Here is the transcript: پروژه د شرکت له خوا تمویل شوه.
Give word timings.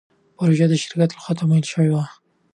پروژه 0.37 0.65
د 0.69 0.73
شرکت 0.81 1.09
له 1.13 1.19
خوا 1.23 1.33
تمویل 1.39 1.65
شوه. 1.73 2.01